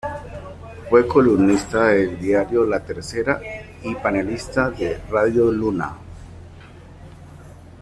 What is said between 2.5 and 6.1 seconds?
La Tercera y panelista de Radio Duna.